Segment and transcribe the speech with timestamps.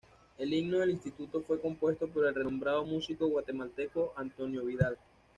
[0.39, 4.97] El himno del instituto fue compuesto por el renombrado músico guatemalteco Antonio Vidal.